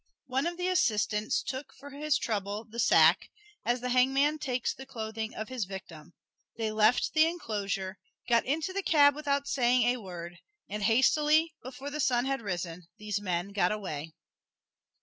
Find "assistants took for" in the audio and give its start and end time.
0.67-1.91